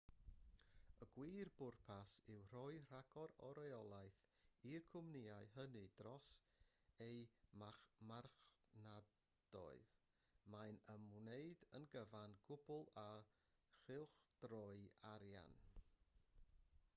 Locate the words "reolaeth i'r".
3.59-4.85